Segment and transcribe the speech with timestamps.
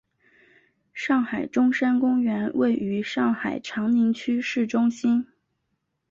[0.95, 5.27] 上海中山公园位于上海长宁区市中心。